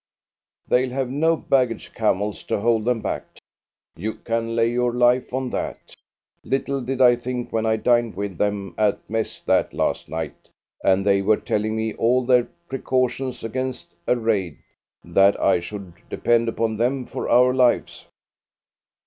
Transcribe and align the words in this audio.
They'll 0.67 0.89
have 0.89 1.11
no 1.11 1.37
baggage 1.37 1.93
camels 1.93 2.41
to 2.45 2.59
hold 2.59 2.85
them 2.85 3.01
back, 3.01 3.37
you 3.95 4.15
can 4.15 4.55
lay 4.55 4.71
your 4.71 4.91
life 4.91 5.31
on 5.31 5.51
that! 5.51 5.93
Little 6.43 6.81
did 6.81 6.99
I 7.01 7.15
think, 7.15 7.53
when 7.53 7.67
I 7.67 7.75
dined 7.75 8.15
with 8.15 8.39
them 8.39 8.73
at 8.79 9.07
mess 9.11 9.39
that 9.41 9.75
last 9.75 10.09
night, 10.09 10.49
and 10.83 11.05
they 11.05 11.21
were 11.21 11.37
telling 11.37 11.75
me 11.75 11.93
all 11.93 12.25
their 12.25 12.45
precautions 12.67 13.43
against 13.43 13.93
a 14.07 14.15
raid, 14.15 14.57
that 15.03 15.39
I 15.39 15.59
should 15.59 15.93
depend 16.09 16.49
upon 16.49 16.77
them 16.77 17.05
for 17.05 17.29
our 17.29 17.53
lives." 17.53 18.07